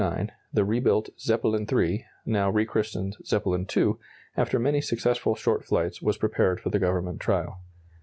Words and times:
]In 0.01 0.07
May, 0.07 0.13
1909, 0.13 0.37
the 0.53 0.65
rebuilt 0.65 1.09
"Zeppelin 1.19 1.67
III," 1.71 2.05
now 2.25 2.49
rechristened 2.49 3.17
"Zeppelin 3.23 3.67
II," 3.77 3.93
after 4.35 4.57
many 4.57 4.81
successful 4.81 5.35
short 5.35 5.63
flights 5.63 6.01
was 6.01 6.17
prepared 6.17 6.59
for 6.59 6.71
the 6.71 6.79
Government 6.79 7.19
trial. 7.19 7.59